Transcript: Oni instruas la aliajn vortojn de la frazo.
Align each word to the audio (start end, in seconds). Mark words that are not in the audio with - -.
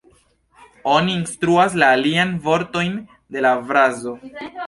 Oni 0.93 1.13
instruas 1.17 1.75
la 1.83 1.91
aliajn 1.99 2.33
vortojn 2.47 2.97
de 3.37 3.47
la 3.49 3.55
frazo. 3.69 4.17